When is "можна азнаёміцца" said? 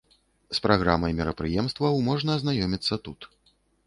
2.07-2.99